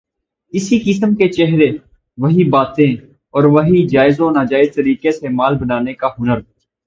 اسی 0.53 0.79
قسم 0.79 1.15
کے 1.15 1.27
چہرے، 1.27 1.71
وہی 2.17 2.43
باتیں 2.49 2.93
اور 3.33 3.43
وہی 3.43 3.87
جائز 3.87 4.19
و 4.19 4.29
ناجائز 4.31 4.73
طریقے 4.75 5.11
سے 5.11 5.29
مال 5.29 5.55
بنانے 5.55 5.93
کا 5.93 6.07
ہنر۔ 6.19 6.39